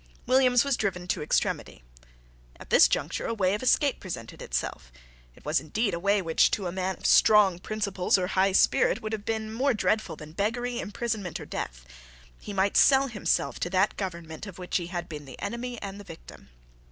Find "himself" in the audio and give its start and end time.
13.09-13.59